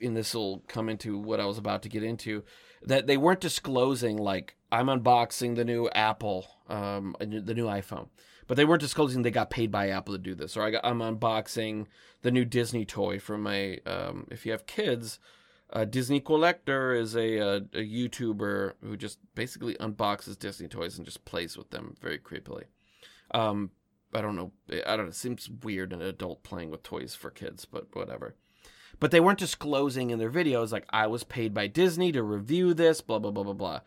[0.00, 2.44] and this will come into what I was about to get into,
[2.82, 8.08] that they weren't disclosing like I'm unboxing the new Apple, um, the new iPhone,
[8.46, 11.00] but they weren't disclosing they got paid by Apple to do this, or I I'm
[11.00, 11.86] unboxing
[12.22, 13.78] the new Disney toy for my.
[13.86, 15.18] Um, if you have kids,
[15.72, 21.04] uh, Disney Collector is a, a, a YouTuber who just basically unboxes Disney toys and
[21.04, 22.64] just plays with them very creepily.
[23.32, 23.70] Um,
[24.14, 24.52] I don't know.
[24.86, 25.10] I don't know.
[25.10, 28.36] It seems weird an adult playing with toys for kids, but whatever.
[28.98, 32.74] But they weren't disclosing in their videos like I was paid by Disney to review
[32.74, 33.80] this, blah blah blah blah blah.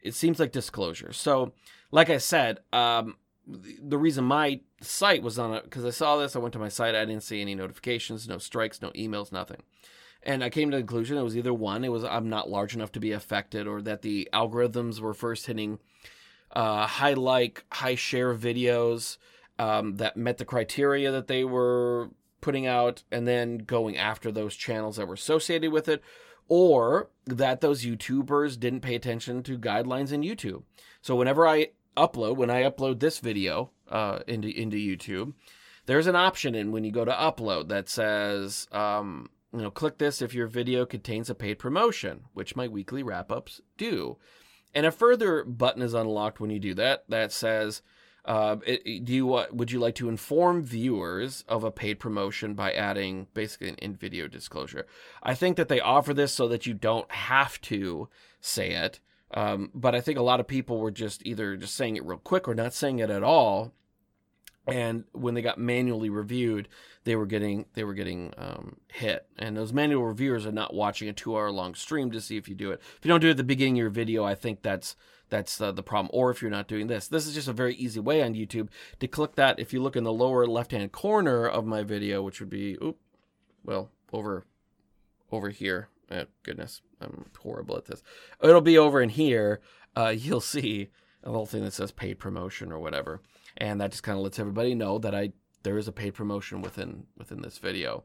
[0.00, 1.12] It seems like disclosure.
[1.12, 1.52] So,
[1.90, 6.34] like I said, um, the reason my site was on it because I saw this,
[6.34, 9.62] I went to my site, I didn't see any notifications, no strikes, no emails, nothing.
[10.22, 12.74] And I came to the conclusion it was either one, it was I'm not large
[12.74, 15.78] enough to be affected, or that the algorithms were first hitting
[16.52, 19.18] uh, high like, high share videos
[19.58, 22.10] um, that met the criteria that they were
[22.44, 26.02] putting out, and then going after those channels that were associated with it,
[26.46, 30.62] or that those YouTubers didn't pay attention to guidelines in YouTube.
[31.00, 35.32] So whenever I upload, when I upload this video uh, into into YouTube,
[35.86, 39.96] there's an option in when you go to upload that says, um, you know, click
[39.96, 44.18] this if your video contains a paid promotion, which my weekly wrap ups do.
[44.74, 47.80] And a further button is unlocked when you do that that says,
[48.24, 52.54] uh, it, do you uh, would you like to inform viewers of a paid promotion
[52.54, 54.86] by adding basically an in video disclosure?
[55.22, 58.08] I think that they offer this so that you don't have to
[58.40, 59.00] say it.
[59.32, 62.18] Um, but I think a lot of people were just either just saying it real
[62.18, 63.72] quick or not saying it at all.
[64.66, 66.68] And when they got manually reviewed,
[67.04, 69.26] they were getting they were getting um, hit.
[69.38, 72.48] And those manual reviewers are not watching a two hour long stream to see if
[72.48, 72.80] you do it.
[72.96, 74.96] If you don't do it at the beginning of your video, I think that's
[75.34, 76.10] that's uh, the problem.
[76.12, 78.68] Or if you're not doing this, this is just a very easy way on YouTube
[79.00, 79.58] to click that.
[79.58, 82.78] If you look in the lower left hand corner of my video, which would be
[82.80, 82.98] oop,
[83.64, 84.44] well over
[85.32, 85.88] over here.
[86.08, 88.04] Oh, goodness, I'm horrible at this.
[88.40, 89.60] It'll be over in here.
[89.96, 90.90] Uh, you'll see
[91.24, 93.20] a little thing that says paid promotion or whatever,
[93.56, 95.32] and that just kind of lets everybody know that I
[95.64, 98.04] there is a paid promotion within within this video.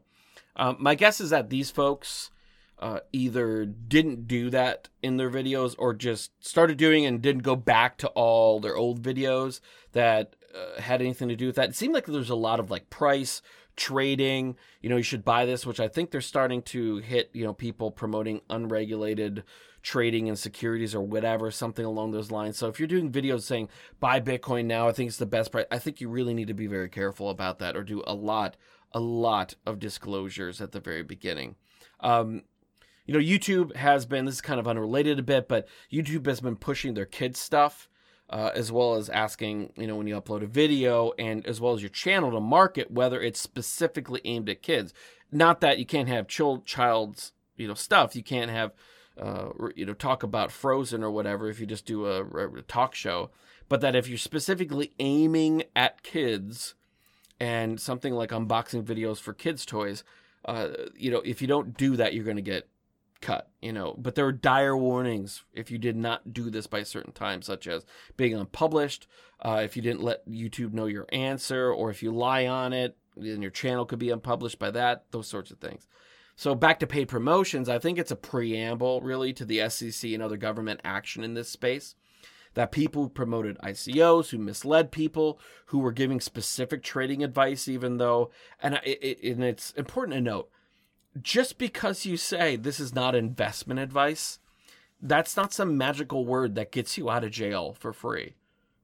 [0.56, 2.32] Um, my guess is that these folks
[2.80, 7.54] uh, either didn't do that in their videos or just started doing and didn't go
[7.54, 9.60] back to all their old videos
[9.92, 11.68] that uh, had anything to do with that.
[11.68, 13.42] It seemed like there's a lot of like price
[13.76, 14.56] trading.
[14.80, 17.30] You know, you should buy this, which I think they're starting to hit.
[17.34, 19.44] You know, people promoting unregulated
[19.82, 22.56] trading and securities or whatever, something along those lines.
[22.56, 25.66] So if you're doing videos saying buy Bitcoin now, I think it's the best price.
[25.70, 28.56] I think you really need to be very careful about that or do a lot,
[28.92, 31.56] a lot of disclosures at the very beginning.
[32.00, 32.42] Um,
[33.10, 36.40] you know, YouTube has been, this is kind of unrelated a bit, but YouTube has
[36.40, 37.88] been pushing their kids stuff.
[38.28, 41.74] Uh, as well as asking, you know, when you upload a video and as well
[41.74, 44.94] as your channel to market whether it's specifically aimed at kids.
[45.32, 48.14] Not that you can't have child, child's, you know, stuff.
[48.14, 48.70] You can't have
[49.20, 52.94] uh, you know, talk about Frozen or whatever if you just do a, a talk
[52.94, 53.30] show,
[53.68, 56.76] but that if you're specifically aiming at kids
[57.40, 60.04] and something like unboxing videos for kids' toys,
[60.44, 62.68] uh, you know, if you don't do that, you're going to get
[63.20, 63.94] cut, you know.
[63.98, 67.42] But there were dire warnings if you did not do this by a certain time,
[67.42, 67.84] such as
[68.16, 69.06] being unpublished,
[69.40, 72.96] uh, if you didn't let YouTube know your answer, or if you lie on it,
[73.16, 75.86] then your channel could be unpublished by that, those sorts of things.
[76.36, 80.22] So back to paid promotions, I think it's a preamble really to the SEC and
[80.22, 81.94] other government action in this space.
[82.54, 88.30] That people promoted ICOs, who misled people, who were giving specific trading advice, even though,
[88.60, 90.50] and, it, and it's important to note,
[91.20, 94.38] just because you say this is not investment advice,
[95.00, 98.34] that's not some magical word that gets you out of jail for free,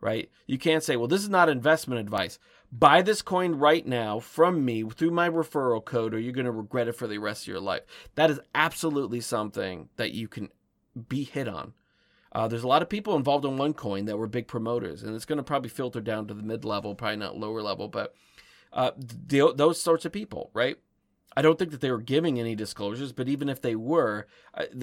[0.00, 0.30] right?
[0.46, 2.38] You can't say, well, this is not investment advice
[2.72, 6.53] buy this coin right now from me through my referral code or you're going to
[6.53, 7.82] regret it for the rest of your life.
[8.14, 10.51] That is absolutely something that you can
[11.09, 11.74] be hit on.
[12.32, 15.24] Uh, there's a lot of people involved in OneCoin that were big promoters, and it's
[15.24, 18.14] going to probably filter down to the mid level, probably not lower level, but
[18.74, 20.76] uh, the, those sorts of people, right?
[21.39, 24.26] I don't think that they were giving any disclosures, but even if they were,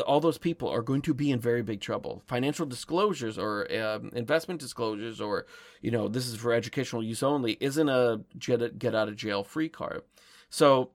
[0.05, 2.21] all those people are going to be in very big trouble.
[2.27, 5.47] Financial disclosures or um, investment disclosures, or
[5.81, 9.43] you know, this is for educational use only, isn't a get, get out of jail
[9.43, 10.03] free card.
[10.51, 10.91] So,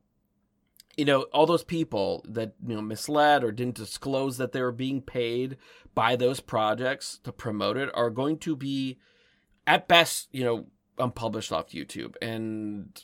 [0.97, 4.71] you know, all those people that you know misled or didn't disclose that they were
[4.71, 5.57] being paid
[5.93, 9.01] by those projects to promote it are going to be,
[9.67, 10.67] at best, you know,
[10.99, 13.03] unpublished off YouTube and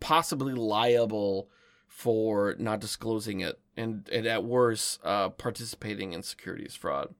[0.00, 1.50] possibly liable
[1.90, 7.14] for not disclosing it and, and at worst uh, participating in securities fraud.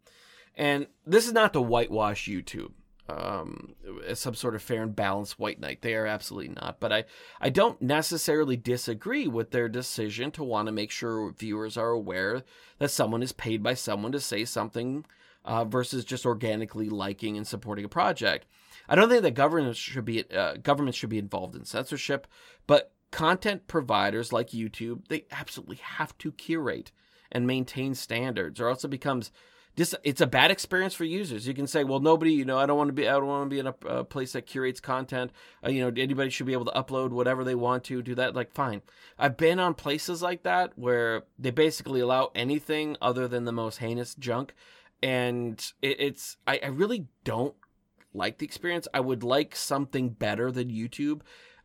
[0.56, 2.72] And this is not to whitewash YouTube.
[3.10, 3.74] um,
[4.14, 5.82] some sort of fair and balanced white knight.
[5.82, 6.80] They are absolutely not.
[6.80, 7.04] But I,
[7.40, 12.42] I don't necessarily disagree with their decision to want to make sure viewers are aware
[12.78, 15.04] that someone is paid by someone to say something
[15.44, 18.46] uh, versus just organically liking and supporting a project.
[18.88, 22.26] I don't think that governments should be uh, governments should be involved in censorship,
[22.66, 26.92] but content providers like YouTube they absolutely have to curate
[27.32, 29.30] and maintain standards, or else it becomes
[29.76, 31.46] just it's a bad experience for users.
[31.46, 33.48] You can say, well, nobody, you know, I don't want to be, I don't want
[33.48, 35.30] to be in a, a place that curates content.
[35.64, 38.34] Uh, you know, anybody should be able to upload whatever they want to, do that.
[38.34, 38.82] Like, fine.
[39.18, 43.78] I've been on places like that where they basically allow anything other than the most
[43.78, 44.54] heinous junk,
[45.02, 47.54] and it, it's I, I really don't
[48.12, 48.88] like the experience.
[48.92, 51.20] I would like something better than YouTube.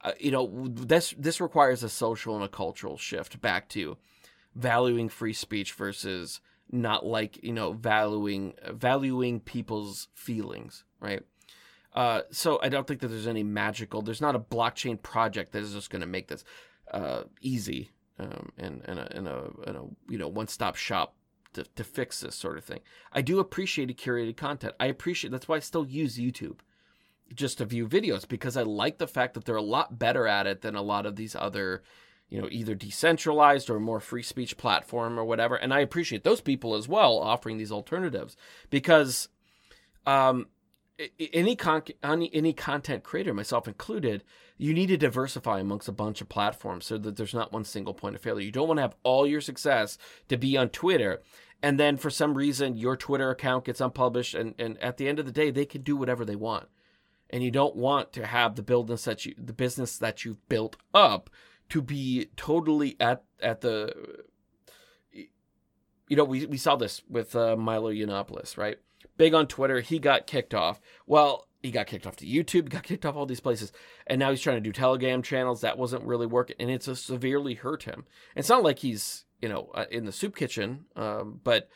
[0.06, 3.98] Uh, you know, this this requires a social and a cultural shift back to
[4.54, 6.42] valuing free speech versus
[6.72, 11.24] not like you know valuing valuing people's feelings, right?
[11.92, 14.04] Uh, so I don't think that there's any magical.
[14.04, 16.44] There's not a blockchain project that is just going to make this
[16.92, 17.90] uh, easy
[18.20, 21.16] um, and and a, and a, and a you know one stop shop
[21.54, 22.82] to, to fix this sort of thing.
[23.12, 24.76] I do appreciate curated content.
[24.80, 26.60] I appreciate that's why I still use YouTube
[27.34, 30.48] just to view videos because I like the fact that they're a lot better at
[30.48, 31.84] it than a lot of these other,
[32.30, 35.56] you know, either decentralized or more free speech platform or whatever.
[35.56, 38.38] And I appreciate those people as well offering these alternatives
[38.70, 39.30] because
[40.06, 40.48] um,
[41.34, 44.24] any con- any content creator, myself included,
[44.58, 47.94] you need to diversify amongst a bunch of platforms so that there's not one single
[47.94, 48.46] point of failure.
[48.46, 49.98] You don't want to have all your success
[50.30, 51.22] to be on Twitter
[51.62, 55.20] and then for some reason your Twitter account gets unpublished, and, and at the end
[55.20, 56.68] of the day, they can do whatever they want.
[57.36, 60.78] And you don't want to have the business that you the business that you've built
[60.94, 61.30] up
[61.68, 64.24] to be totally at at the
[66.08, 68.78] you know, we, we saw this with uh, Milo Yiannopoulos, right?
[69.18, 69.82] Big on Twitter.
[69.82, 70.80] He got kicked off.
[71.08, 73.72] Well, he got kicked off to YouTube, got kicked off all these places.
[74.06, 75.62] And now he's trying to do Telegram channels.
[75.62, 76.58] That wasn't really working.
[76.60, 78.06] And it's severely hurt him.
[78.36, 80.86] It's not like he's you know, uh, in the soup kitchen.
[80.96, 81.70] Um, but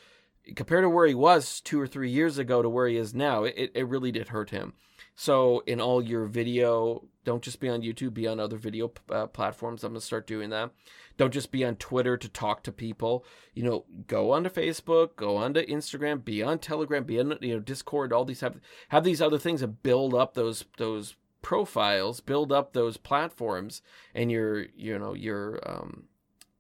[0.56, 3.44] compared to where he was two or three years ago to where he is now,
[3.44, 4.74] it, it really did hurt him.
[5.20, 9.28] So, in all your video, don't just be on YouTube, be on other video uh,
[9.28, 9.84] platforms.
[9.84, 10.72] I'm going to start doing that.
[11.18, 13.26] Don't just be on Twitter to talk to people.
[13.54, 17.60] You know, go onto Facebook, go onto Instagram, be on Telegram, be on you know
[17.60, 18.14] Discord.
[18.14, 22.72] All these have have these other things and build up those those profiles, build up
[22.72, 23.82] those platforms,
[24.16, 26.04] and your you know your um,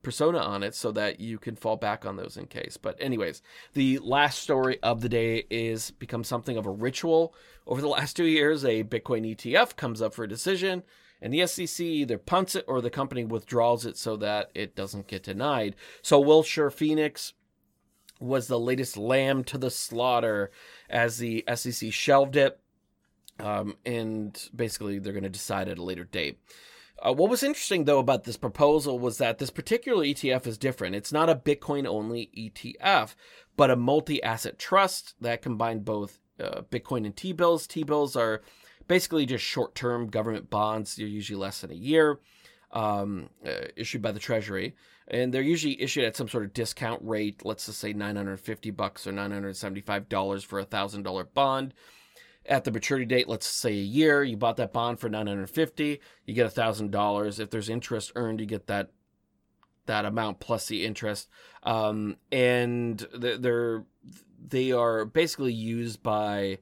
[0.02, 2.78] persona on it so that you can fall back on those in case.
[2.78, 3.42] But anyways,
[3.74, 7.34] the last story of the day is become something of a ritual.
[7.68, 10.84] Over the last two years, a Bitcoin ETF comes up for a decision,
[11.22, 15.08] and the SEC either punts it or the company withdraws it so that it doesn't
[15.08, 15.76] get denied.
[16.02, 17.34] So Wilshire Phoenix
[18.20, 20.52] was the latest lamb to the slaughter
[20.90, 22.60] as the SEC shelved it.
[23.40, 26.40] Um, and basically, they're going to decide at a later date.
[27.02, 30.96] Uh, what was interesting though about this proposal was that this particular ETF is different.
[30.96, 33.16] It's not a Bitcoin only ETF,
[33.56, 37.68] but a multi asset trust that combined both uh, Bitcoin and T bills.
[37.68, 38.42] T bills are
[38.88, 40.96] basically just short term government bonds.
[40.96, 42.20] They're usually less than a year,
[42.72, 44.76] um, uh, issued by the Treasury,
[45.08, 47.46] and they're usually issued at some sort of discount rate.
[47.46, 51.74] Let's just say 950 bucks or 975 dollars for a thousand dollar bond
[52.46, 56.34] at the maturity date, let's say a year, you bought that bond for 950, you
[56.34, 57.40] get $1,000.
[57.40, 58.90] If there's interest earned, you get that
[59.90, 61.28] that amount plus the interest.
[61.64, 63.84] Um, and they're
[64.48, 66.60] they are basically used by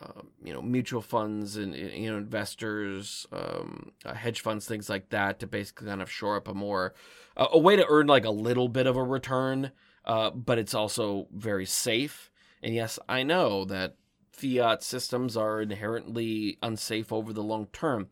[0.00, 5.08] uh, you know mutual funds and you know investors, um, uh, hedge funds, things like
[5.08, 6.94] that to basically kind of shore up a more
[7.36, 9.72] uh, a way to earn like a little bit of a return,
[10.04, 12.30] uh, but it's also very safe.
[12.62, 13.96] And yes, I know that
[14.34, 18.08] fiat systems are inherently unsafe over the long term.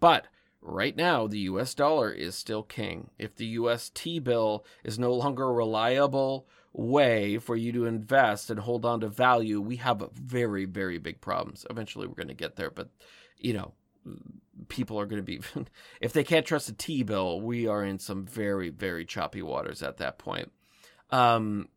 [0.00, 0.26] But
[0.60, 3.10] right now, the US dollar is still king.
[3.18, 8.50] If the US T bill is no longer a reliable way for you to invest
[8.50, 11.66] and hold on to value, we have very, very big problems.
[11.70, 12.70] Eventually, we're going to get there.
[12.70, 12.88] But,
[13.38, 13.72] you know,
[14.68, 15.40] people are going to be,
[16.00, 19.82] if they can't trust a T bill, we are in some very, very choppy waters
[19.82, 20.50] at that point.
[21.10, 21.68] Um,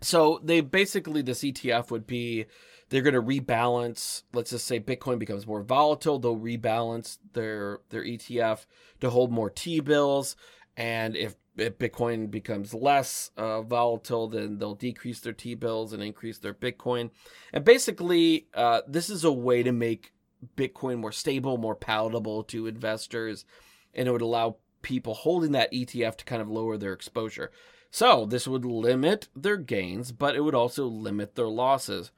[0.00, 2.46] so they basically, this ETF would be
[2.88, 4.22] they're going to rebalance.
[4.32, 6.18] Let's just say Bitcoin becomes more volatile.
[6.18, 8.66] They'll rebalance their their ETF
[9.00, 10.36] to hold more T bills,
[10.76, 16.02] and if, if Bitcoin becomes less uh, volatile, then they'll decrease their T bills and
[16.02, 17.10] increase their Bitcoin.
[17.52, 20.12] And basically, uh, this is a way to make
[20.56, 23.44] Bitcoin more stable, more palatable to investors,
[23.92, 27.50] and it would allow people holding that ETF to kind of lower their exposure.
[27.90, 32.12] So this would limit their gains, but it would also limit their losses.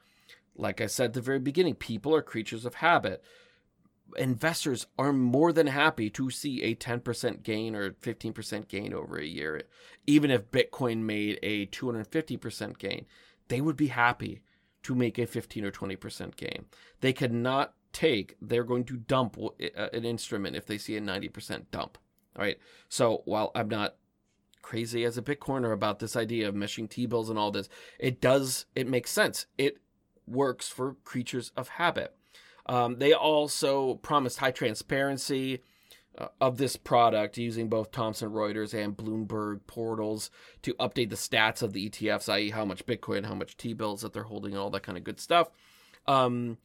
[0.56, 3.22] Like I said at the very beginning, people are creatures of habit.
[4.16, 9.24] Investors are more than happy to see a 10% gain or 15% gain over a
[9.24, 9.62] year.
[10.06, 13.06] Even if Bitcoin made a 250% gain,
[13.48, 14.42] they would be happy
[14.82, 16.64] to make a 15 or 20% gain.
[17.00, 21.66] They cannot take, they're going to dump uh, an instrument if they see a 90%
[21.70, 21.98] dump.
[22.36, 22.58] All right.
[22.88, 23.96] So while I'm not
[24.62, 28.20] crazy as a Bitcoiner about this idea of meshing T bills and all this, it
[28.20, 29.46] does, it makes sense.
[29.58, 29.78] It
[30.30, 32.14] works for creatures of habit.
[32.66, 35.62] Um, they also promised high transparency
[36.16, 40.30] uh, of this product using both Thomson Reuters and Bloomberg portals
[40.62, 44.02] to update the stats of the ETFs, i.e., how much Bitcoin, how much T bills
[44.02, 45.50] that they're holding, and all that kind of good stuff.
[46.06, 46.58] Um,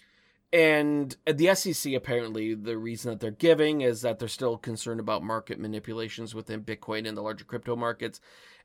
[0.51, 5.23] and the SEC apparently the reason that they're giving is that they're still concerned about
[5.23, 8.21] market manipulations within Bitcoin and the larger crypto markets,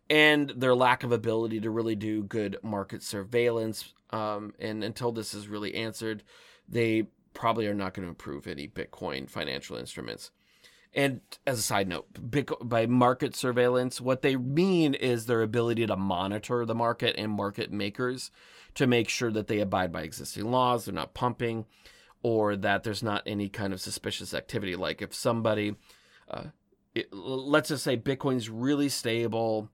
[0.09, 3.93] and their lack of ability to really do good market surveillance.
[4.13, 6.23] Um, and until this is really answered,
[6.69, 10.31] they probably are not going to approve any Bitcoin financial instruments.
[10.93, 12.09] And as a side note,
[12.63, 17.71] by market surveillance, what they mean is their ability to monitor the market and market
[17.71, 18.33] makers
[18.75, 21.65] to make sure that they abide by existing laws, they're not pumping,
[22.23, 24.75] or that there's not any kind of suspicious activity.
[24.75, 25.77] Like if somebody,
[26.29, 26.47] uh,
[26.95, 29.71] it, let's just say Bitcoin's really stable,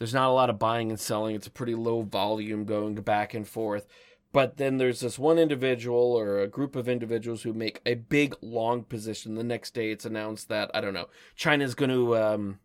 [0.00, 3.34] there's not a lot of buying and selling, it's a pretty low volume going back
[3.34, 3.86] and forth.
[4.32, 8.34] But then there's this one individual or a group of individuals who make a big
[8.40, 9.34] long position.
[9.34, 12.60] The next day, it's announced that I don't know China's going to um,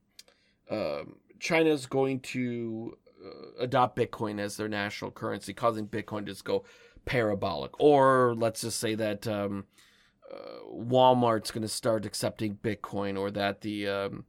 [0.72, 1.04] uh,
[1.40, 6.64] China's going to uh, adopt Bitcoin as their national currency, causing Bitcoin to just go
[7.04, 7.72] parabolic.
[7.82, 9.66] Or let's just say that um,
[10.34, 14.26] uh, Walmart's going to start accepting Bitcoin, or that the um,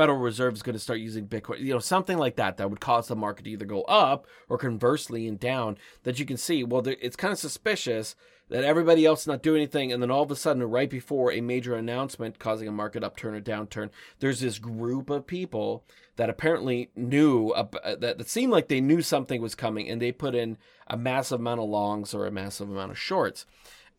[0.00, 2.80] Federal Reserve is going to start using Bitcoin, you know, something like that that would
[2.80, 5.76] cause the market to either go up or conversely and down.
[6.04, 8.16] That you can see, well, it's kind of suspicious
[8.48, 11.30] that everybody else is not doing anything, and then all of a sudden, right before
[11.30, 13.90] a major announcement causing a market upturn or downturn,
[14.20, 15.84] there's this group of people
[16.16, 20.12] that apparently knew uh, that it seemed like they knew something was coming, and they
[20.12, 23.44] put in a massive amount of longs or a massive amount of shorts,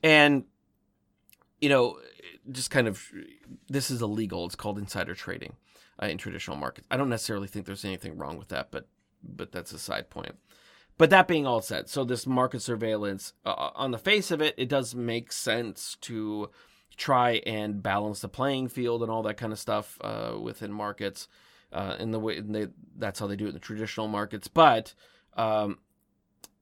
[0.01, 0.45] and
[1.59, 1.99] you know,
[2.51, 3.07] just kind of
[3.69, 4.47] this is illegal.
[4.47, 5.53] It's called insider trading
[6.01, 6.87] uh, in traditional markets.
[6.91, 8.87] I don't necessarily think there's anything wrong with that, but
[9.23, 10.35] but that's a side point.
[10.97, 14.41] But that being all said, so this market surveillance, uh, uh, on the face of
[14.41, 16.49] it, it does make sense to
[16.97, 21.27] try and balance the playing field and all that kind of stuff uh, within markets.
[21.73, 22.41] Uh, in the way
[22.97, 24.49] that's how they do it in the traditional markets.
[24.49, 24.93] But
[25.35, 25.79] um,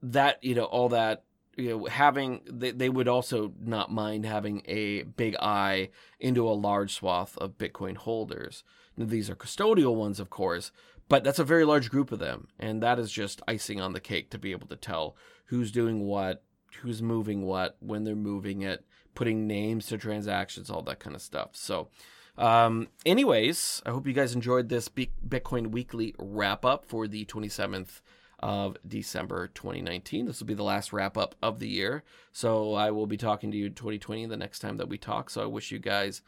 [0.02, 1.24] that you know all that
[1.58, 6.52] you know having they, they would also not mind having a big eye into a
[6.54, 8.64] large swath of Bitcoin holders.
[9.08, 10.72] These are custodial ones, of course,
[11.08, 14.00] but that's a very large group of them, and that is just icing on the
[14.00, 16.44] cake to be able to tell who's doing what,
[16.82, 18.86] who's moving what, when they're moving it,
[19.16, 21.52] putting names to transactions, all that kind of stuff.
[21.54, 21.88] So,
[22.38, 28.02] um, anyways, I hope you guys enjoyed this Bitcoin Weekly wrap up for the 27th
[28.40, 30.26] of December 2019.
[30.26, 32.04] This will be the last wrap up of the year.
[32.32, 35.30] So I will be talking to you 2020 the next time that we talk.
[35.30, 36.22] So I wish you guys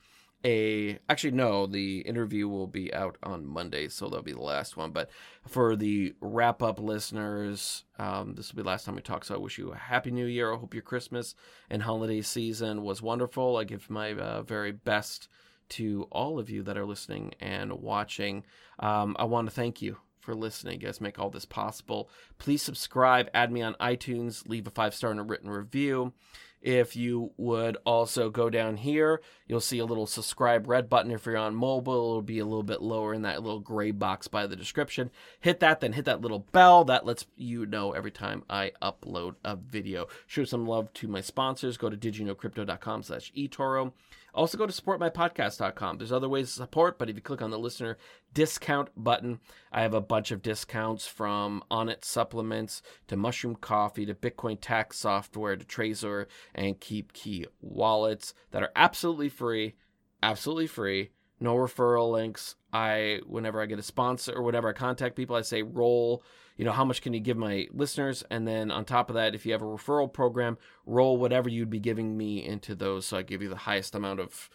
[0.45, 4.75] a actually no the interview will be out on monday so that'll be the last
[4.75, 5.09] one but
[5.47, 9.35] for the wrap up listeners um, this will be the last time we talk so
[9.35, 11.35] i wish you a happy new year i hope your christmas
[11.69, 15.27] and holiday season was wonderful i give my uh, very best
[15.69, 18.43] to all of you that are listening and watching
[18.79, 20.79] um, i want to thank you for listening.
[20.79, 22.09] You guys make all this possible.
[22.37, 26.13] Please subscribe, add me on iTunes, leave a five star and a written review.
[26.61, 31.11] If you would also go down here, you'll see a little subscribe red button.
[31.11, 34.27] If you're on mobile, it'll be a little bit lower in that little gray box
[34.27, 35.09] by the description.
[35.39, 36.83] Hit that, then hit that little bell.
[36.83, 40.07] That lets you know every time I upload a video.
[40.27, 41.77] Show some love to my sponsors.
[41.77, 43.93] Go to didyouknowcrypto.com slash eToro.
[44.33, 45.97] Also, go to supportmypodcast.com.
[45.97, 47.97] There's other ways to support, but if you click on the listener
[48.33, 49.39] discount button,
[49.71, 54.97] I have a bunch of discounts from Onnit supplements to Mushroom Coffee to Bitcoin tax
[54.97, 59.75] software to Trezor and KeepKey wallets that are absolutely free,
[60.23, 61.11] absolutely free.
[61.41, 62.55] No referral links.
[62.71, 66.23] I, whenever I get a sponsor or whenever I contact people, I say roll
[66.61, 68.23] you know, how much can you give my listeners?
[68.29, 71.71] And then on top of that, if you have a referral program, roll whatever you'd
[71.71, 73.07] be giving me into those.
[73.07, 74.47] So I give you the highest amount of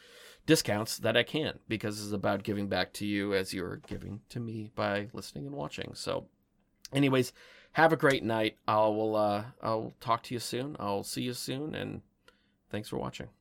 [0.47, 4.39] discounts that I can because it's about giving back to you as you're giving to
[4.39, 5.95] me by listening and watching.
[5.95, 6.28] So,
[6.93, 7.32] anyways,
[7.72, 8.57] have a great night.
[8.68, 10.76] I will uh, I'll talk to you soon.
[10.78, 12.03] I'll see you soon, and
[12.70, 13.36] thanks for watching.